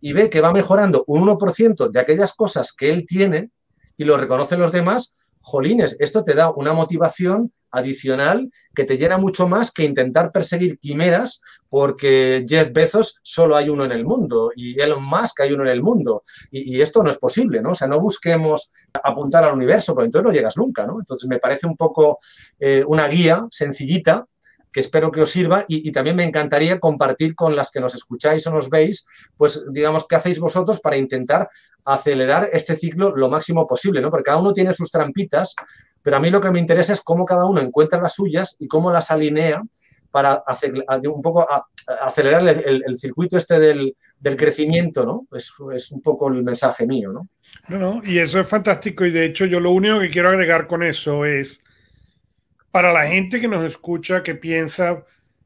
y 0.02 0.12
ve 0.12 0.30
que 0.30 0.42
va 0.42 0.52
mejorando 0.52 1.06
un 1.08 1.26
1% 1.26 1.90
de 1.90 2.00
aquellas 2.02 2.36
cosas 2.36 2.74
que 2.74 2.92
él 2.92 3.06
tiene 3.08 3.50
y 3.96 4.04
lo 4.04 4.18
reconocen 4.18 4.60
los 4.60 4.74
demás, 4.74 5.16
jolines, 5.38 5.96
esto 6.02 6.26
te 6.26 6.34
da 6.34 6.52
una 6.52 6.74
motivación 6.74 7.54
adicional 7.72 8.52
que 8.76 8.84
te 8.84 8.98
llena 8.98 9.18
mucho 9.18 9.48
más 9.48 9.72
que 9.72 9.86
intentar 9.86 10.34
perseguir 10.34 10.78
quimeras 10.80 11.42
porque 11.70 12.44
Jeff 12.46 12.74
Bezos 12.74 13.20
solo 13.24 13.56
hay 13.56 13.70
uno 13.70 13.86
en 13.86 13.94
el 13.94 14.04
mundo 14.04 14.52
y 14.54 14.82
Elon 14.82 15.06
Musk 15.06 15.40
hay 15.40 15.54
uno 15.54 15.64
en 15.64 15.70
el 15.70 15.82
mundo. 15.82 16.24
Y, 16.52 16.82
esto 16.82 17.04
no 17.04 17.10
es 17.10 17.18
posible, 17.18 17.62
¿no? 17.62 17.72
O 17.72 17.76
sea, 17.76 17.88
no 17.88 18.02
busquemos 18.02 18.74
apuntar 19.02 19.44
al 19.44 19.54
universo, 19.54 19.94
porque 19.94 20.08
entonces 20.08 20.26
no 20.26 20.34
llegas 20.34 20.58
nunca, 20.58 20.86
¿no? 20.86 21.00
Entonces 21.00 21.30
me 21.30 21.40
parece 21.40 21.68
un 21.68 21.78
poco 21.78 22.18
eh, 22.60 22.84
una 22.86 23.08
guía 23.08 23.46
sencillita 23.52 24.26
que 24.72 24.80
espero 24.80 25.12
que 25.12 25.22
os 25.22 25.32
sirva 25.32 25.66
y, 25.68 25.92
también 25.92 26.16
me 26.16 26.24
encantaría 26.24 26.80
compartir 26.80 27.36
con 27.36 27.56
las 27.56 27.72
que 27.72 27.80
nos 27.80 27.96
escucháis 27.96 28.46
o 28.48 28.52
nos 28.52 28.70
veis, 28.70 29.06
pues 29.36 29.66
digamos, 29.72 30.06
qué 30.08 30.16
hacéis 30.16 30.40
vosotros 30.40 30.80
para 30.80 30.98
intentar 30.98 31.50
acelerar 31.86 32.50
este 32.54 32.76
ciclo 32.76 33.16
lo 33.16 33.30
máximo 33.30 33.66
posible, 33.66 34.02
¿no? 34.02 34.12
Porque 34.12 34.26
cada 34.26 34.38
uno 34.38 34.54
tiene 34.54 34.74
sus 34.74 34.92
trampitas, 34.92 35.56
pero 36.02 36.18
a 36.18 36.20
mí 36.20 36.30
lo 36.30 36.40
que 36.40 36.52
me 36.52 36.60
interesa 36.60 36.94
es 36.94 37.02
cómo 37.02 37.26
cada 37.26 37.46
uno 37.46 37.62
encuentra 37.62 38.02
las 38.02 38.14
suyas 38.14 38.56
y 38.60 38.68
cómo 38.68 38.92
las 38.92 39.10
alinea 39.10 39.64
para 40.12 40.34
hacer, 40.34 40.74
un 41.06 41.22
poco 41.22 41.46
acelerar 42.02 42.42
el, 42.48 42.98
circuito 42.98 43.38
este 43.38 43.60
del, 43.60 43.96
crecimiento, 44.38 45.06
¿no? 45.06 45.28
Es, 45.36 45.52
es, 45.76 45.92
un 45.92 46.02
poco 46.02 46.30
el 46.30 46.44
mensaje 46.44 46.86
mío, 46.88 47.12
¿no? 47.12 47.28
No, 47.68 47.78
no, 47.78 48.02
y 48.04 48.20
eso 48.20 48.40
es 48.40 48.48
fantástico 48.48 49.06
y 49.06 49.12
de 49.12 49.26
hecho 49.26 49.46
yo 49.46 49.60
lo 49.60 49.72
único 49.72 50.00
que 50.00 50.10
quiero 50.10 50.30
agregar 50.30 50.68
con 50.68 50.84
eso 50.84 51.26
es 51.26 51.60
para 52.72 52.94
la 52.94 53.08
gente 53.08 53.40
que 53.40 53.48
nos 53.48 53.66
escucha, 53.66 54.24
que 54.24 54.36
piensa, 54.36 55.04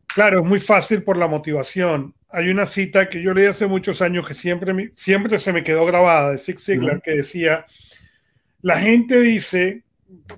claro, 0.08 0.39
es 0.42 0.46
muy 0.46 0.60
fácil 0.60 1.03
por 1.03 1.18
la 1.18 1.27
motivación. 1.27 2.13
Hay 2.30 2.50
una 2.50 2.65
cita 2.65 3.10
que 3.10 3.22
yo 3.22 3.34
leí 3.34 3.46
hace 3.46 3.68
muchos 3.68 4.01
años 4.01 4.27
que 4.27 4.34
siempre, 4.34 4.92
siempre 4.96 5.39
se 5.39 5.53
me 5.53 5.63
quedó 5.63 5.86
grabada 5.86 6.32
de 6.32 6.38
Zig 6.38 6.60
Ziglar, 6.60 7.01
que 7.01 7.12
decía, 7.12 7.65
la 8.62 8.80
gente 8.80 9.20
dice 9.20 9.84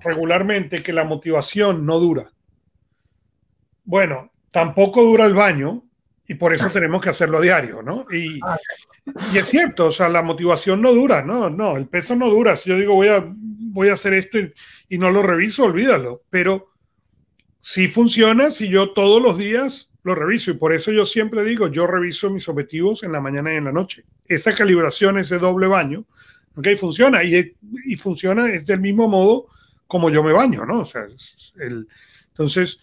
regularmente 0.02 0.84
que 0.84 0.94
la 0.94 1.04
motivación 1.04 1.86
no 1.86 2.00
dura. 2.00 2.32
Bueno, 3.84 4.32
tampoco 4.52 5.04
dura 5.04 5.26
el 5.26 5.34
baño 5.34 5.84
y 6.28 6.36
por 6.36 6.54
eso 6.54 6.68
tenemos 6.74 7.02
que 7.02 7.10
hacerlo 7.10 7.38
a 7.38 7.42
diario, 7.42 7.82
¿no? 7.82 8.06
Y, 8.12 8.40
y 9.34 9.38
es 9.38 9.48
cierto, 9.48 9.88
o 9.88 9.92
sea, 9.92 10.10
la 10.10 10.22
motivación 10.22 10.82
no 10.82 10.94
dura, 10.94 11.22
no, 11.22 11.50
no, 11.50 11.78
el 11.78 11.88
peso 11.88 12.16
no 12.16 12.30
dura. 12.30 12.56
Si 12.56 12.70
yo 12.70 12.78
digo 12.78 12.94
voy 12.94 13.08
a, 13.08 13.24
voy 13.26 13.90
a 13.90 13.94
hacer 13.94 14.14
esto 14.14 14.40
y, 14.40 14.54
y 14.90 14.98
no 14.98 15.12
lo 15.12 15.22
reviso, 15.24 15.64
olvídalo. 15.64 16.24
Pero 16.30 16.75
si 17.68 17.88
funciona 17.88 18.52
si 18.52 18.70
yo 18.70 18.92
todos 18.92 19.20
los 19.20 19.40
días 19.40 19.90
lo 20.04 20.14
reviso 20.14 20.52
y 20.52 20.54
por 20.54 20.72
eso 20.72 20.92
yo 20.92 21.08
siempre 21.08 21.44
digo, 21.44 21.68
yo 21.68 21.88
reviso 21.88 22.30
mis 22.30 22.48
objetivos 22.48 23.02
en 23.02 23.12
la 23.12 23.20
mañana 23.20 23.52
y 23.52 23.56
en 23.56 23.64
la 23.64 23.72
noche. 23.72 24.06
Esa 24.28 24.54
calibración, 24.54 25.18
ese 25.18 25.40
doble 25.40 25.66
baño, 25.66 26.06
ok, 26.56 26.68
funciona 26.78 27.24
y, 27.24 27.56
y 27.88 27.98
funciona 27.98 28.54
es 28.54 28.68
del 28.68 28.82
mismo 28.82 29.08
modo 29.08 29.48
como 29.88 30.12
yo 30.12 30.22
me 30.22 30.32
baño, 30.32 30.64
¿no? 30.64 30.82
O 30.82 30.86
sea, 30.86 31.08
entonces, 32.30 32.80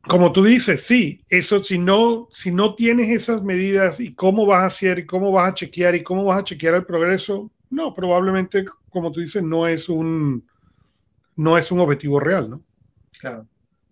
como 0.00 0.32
tú 0.32 0.42
dices, 0.42 0.84
sí, 0.84 1.20
eso 1.28 1.62
si 1.62 1.78
no, 1.78 2.28
si 2.32 2.50
no 2.50 2.74
tienes 2.74 3.10
esas 3.10 3.42
medidas 3.42 4.00
y 4.00 4.14
cómo 4.14 4.46
vas 4.46 4.62
a 4.62 4.66
hacer 4.66 5.00
y 5.00 5.04
cómo 5.04 5.30
vas 5.30 5.50
a 5.50 5.54
chequear 5.54 5.94
y 5.94 6.02
cómo 6.02 6.24
vas 6.24 6.40
a 6.40 6.44
chequear 6.44 6.72
el 6.72 6.86
progreso, 6.86 7.50
no, 7.68 7.94
probablemente, 7.94 8.64
como 8.88 9.12
tú 9.12 9.20
dices, 9.20 9.42
no 9.42 9.66
es 9.66 9.90
un, 9.90 10.48
no 11.36 11.58
es 11.58 11.70
un 11.70 11.80
objetivo 11.80 12.18
real, 12.18 12.48
¿no? 12.48 12.65
Claro. 13.18 13.46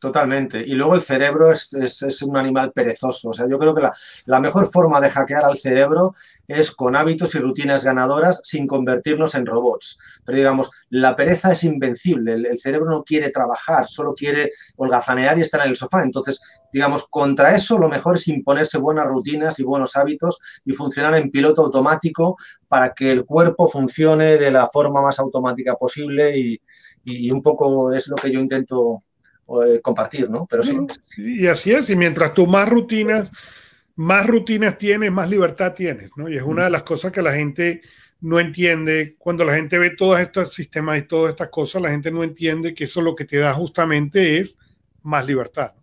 Totalmente. 0.05 0.61
Y 0.61 0.75
luego 0.75 0.97
el 0.97 1.01
cerebro 1.01 1.51
es, 1.51 1.73
es, 1.73 2.21
un 2.21 2.37
animal 2.37 2.73
perezoso. 2.73 3.31
O 3.31 3.33
sea, 3.33 3.49
yo 3.49 3.59
creo 3.59 3.75
que 3.75 3.81
la, 3.81 3.95
la, 4.27 4.39
mejor 4.39 4.67
forma 4.67 5.01
de 5.01 5.09
hackear 5.09 5.47
al 5.47 5.57
cerebro 5.57 6.15
es 6.47 6.73
con 6.73 6.95
hábitos 6.95 7.35
y 7.35 7.39
rutinas 7.39 7.85
ganadoras 7.85 8.43
sin 8.45 8.67
convertirnos 8.67 9.35
en 9.35 9.47
robots. 9.47 9.99
Pero 10.27 10.37
digamos, 10.37 10.71
la 10.91 11.17
pereza 11.17 11.53
es 11.53 11.65
invencible. 11.65 12.35
El, 12.35 12.59
cerebro 12.59 12.91
no 12.91 13.03
quiere 13.03 13.31
trabajar, 13.31 13.89
solo 13.89 14.15
quiere 14.15 14.53
holgazanear 14.77 15.39
y 15.39 15.41
estar 15.41 15.63
en 15.63 15.71
el 15.71 15.77
sofá. 15.77 16.03
Entonces, 16.03 16.39
digamos, 16.71 17.09
contra 17.09 17.57
eso 17.57 17.79
lo 17.79 17.89
mejor 17.89 18.17
es 18.17 18.29
imponerse 18.29 18.77
buenas 18.77 19.07
rutinas 19.07 19.59
y 19.59 19.63
buenos 19.65 19.97
hábitos 19.97 20.39
y 20.67 20.75
funcionar 20.75 21.15
en 21.15 21.31
piloto 21.31 21.63
automático 21.63 22.37
para 22.69 22.93
que 22.93 23.11
el 23.11 23.25
cuerpo 23.25 23.69
funcione 23.69 24.37
de 24.37 24.51
la 24.51 24.69
forma 24.69 25.01
más 25.01 25.19
automática 25.19 25.77
posible 25.77 26.39
y, 26.39 26.61
y 27.05 27.31
un 27.31 27.41
poco 27.41 27.91
es 27.91 28.07
lo 28.09 28.17
que 28.17 28.31
yo 28.31 28.39
intento 28.39 29.03
eh, 29.67 29.81
compartir, 29.81 30.31
¿no? 30.31 30.47
Pero 30.47 30.63
sí. 30.63 30.77
Y 31.19 31.47
así 31.47 31.73
es, 31.73 31.91
y 31.91 31.97
mientras 31.97 32.35
tú 32.35 32.47
más 32.47 32.69
rutinas, 32.69 33.31
más 33.97 34.27
rutinas 34.27 34.79
tienes, 34.79 35.13
más 35.13 35.29
libertad 35.29 35.75
tienes, 35.75 36.11
¿no? 36.17 36.29
Y 36.29 36.37
es 36.37 36.43
una 36.43 36.65
de 36.65 36.71
las 36.71 36.83
cosas 36.83 37.13
que 37.13 37.23
la 37.23 37.35
gente 37.35 37.83
no 38.21 38.41
entiende. 38.41 39.17
Cuando 39.19 39.45
la 39.45 39.55
gente 39.55 39.79
ve 39.79 39.91
todos 39.91 40.19
estos 40.19 40.55
sistemas 40.55 40.99
y 40.99 41.03
todas 41.03 41.31
estas 41.33 41.51
cosas, 41.51 41.83
la 41.83 41.91
gente 41.91 42.11
no 42.11 42.25
entiende 42.25 42.75
que 42.75 42.85
eso 42.85 43.03
lo 43.03 43.15
que 43.15 43.25
te 43.25 43.39
da 43.39 43.53
justamente 43.53 44.39
es 44.39 44.57
más 45.03 45.27
libertad. 45.27 45.75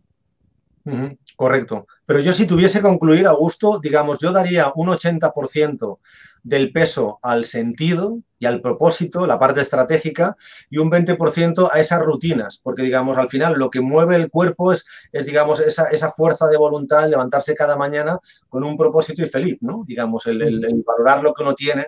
Correcto. 1.35 1.88
Pero 2.05 2.19
yo 2.19 2.33
si 2.33 2.45
tuviese 2.45 2.79
que 2.79 2.83
concluir, 2.83 3.27
Augusto, 3.27 3.79
digamos, 3.81 4.19
yo 4.19 4.31
daría 4.31 4.71
un 4.75 4.88
80% 4.88 6.00
del 6.43 6.71
peso 6.71 7.19
al 7.21 7.45
sentido 7.45 8.19
y 8.39 8.47
al 8.47 8.59
propósito, 8.59 9.27
la 9.27 9.38
parte 9.38 9.61
estratégica, 9.61 10.35
y 10.69 10.79
un 10.79 10.89
20% 10.89 11.69
a 11.71 11.79
esas 11.79 12.01
rutinas, 12.01 12.59
porque 12.63 12.81
digamos, 12.81 13.17
al 13.17 13.29
final 13.29 13.53
lo 13.57 13.69
que 13.69 13.81
mueve 13.81 14.15
el 14.15 14.31
cuerpo 14.31 14.71
es, 14.71 14.85
es 15.11 15.27
digamos, 15.27 15.59
esa, 15.59 15.89
esa 15.89 16.11
fuerza 16.11 16.47
de 16.47 16.57
voluntad, 16.57 17.07
levantarse 17.07 17.53
cada 17.53 17.75
mañana 17.75 18.17
con 18.50 18.63
un 18.63 18.75
propósito 18.77 19.23
y 19.23 19.27
feliz, 19.27 19.59
¿no? 19.61 19.83
Digamos, 19.85 20.25
el, 20.25 20.83
valorar 20.85 21.21
lo 21.21 21.33
que 21.33 21.43
uno 21.43 21.53
tiene 21.53 21.88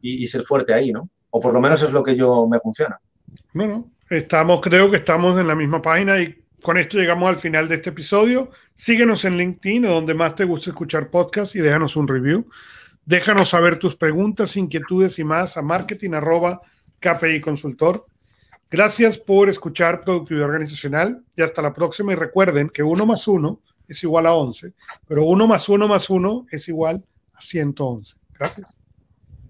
y, 0.00 0.26
ser 0.26 0.42
fuerte 0.42 0.72
ahí, 0.72 0.90
¿no? 0.90 1.10
O 1.28 1.38
por 1.38 1.52
lo 1.52 1.60
menos 1.60 1.82
es 1.82 1.92
lo 1.92 2.02
que 2.02 2.16
yo 2.16 2.46
me 2.48 2.60
funciona. 2.60 2.98
No, 3.52 3.66
no, 3.66 3.90
estamos, 4.08 4.60
creo 4.62 4.90
que 4.90 4.96
estamos 4.96 5.38
en 5.38 5.46
la 5.46 5.54
misma 5.54 5.82
página 5.82 6.18
y 6.18 6.34
con 6.62 6.78
esto 6.78 6.98
llegamos 6.98 7.28
al 7.28 7.36
final 7.36 7.68
de 7.68 7.76
este 7.76 7.90
episodio. 7.90 8.50
Síguenos 8.74 9.24
en 9.24 9.36
LinkedIn 9.36 9.86
o 9.86 9.94
donde 9.94 10.14
más 10.14 10.34
te 10.34 10.44
guste 10.44 10.70
escuchar 10.70 11.10
podcast 11.10 11.56
y 11.56 11.60
déjanos 11.60 11.96
un 11.96 12.08
review. 12.08 12.48
Déjanos 13.04 13.48
saber 13.50 13.78
tus 13.78 13.96
preguntas, 13.96 14.56
inquietudes 14.56 15.18
y 15.18 15.24
más 15.24 15.56
a 15.56 15.62
marketing 15.62 16.12
arroba 16.12 16.60
KPI 17.00 17.40
Consultor. 17.40 18.06
Gracias 18.70 19.18
por 19.18 19.48
escuchar 19.48 20.02
Productividad 20.02 20.46
Organizacional 20.46 21.24
y 21.34 21.42
hasta 21.42 21.62
la 21.62 21.72
próxima. 21.72 22.12
Y 22.12 22.16
recuerden 22.16 22.68
que 22.68 22.82
1 22.82 23.06
más 23.06 23.26
1 23.26 23.60
es 23.88 24.02
igual 24.04 24.26
a 24.26 24.34
11, 24.34 24.74
pero 25.08 25.24
1 25.24 25.46
más 25.46 25.68
1 25.68 25.88
más 25.88 26.08
1 26.08 26.46
es 26.50 26.68
igual 26.68 27.04
a 27.34 27.40
111. 27.40 28.16
Gracias. 28.38 28.79